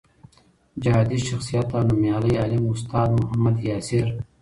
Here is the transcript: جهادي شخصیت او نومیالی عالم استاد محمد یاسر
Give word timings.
جهادي 0.83 1.17
شخصیت 1.27 1.67
او 1.77 1.81
نومیالی 1.87 2.33
عالم 2.41 2.63
استاد 2.73 3.09
محمد 3.21 3.55
یاسر 3.67 4.05